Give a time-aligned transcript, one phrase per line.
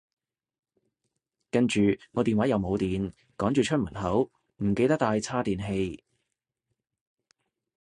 [1.51, 1.79] 跟住
[2.13, 4.31] 我電話又冇電，趕住出門口，
[4.63, 6.03] 唔記得帶叉電器